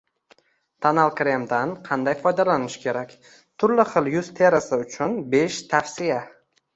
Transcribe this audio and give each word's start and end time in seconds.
Tonal 0.83 1.09
kremdan 1.17 1.73
qanday 1.89 2.15
foydalanish 2.23 2.77
kerak? 2.85 3.13
Turli 3.65 3.85
xil 3.91 4.09
yuz 4.15 4.31
terisi 4.39 4.81
uchunbeshtavsiya 4.87 6.17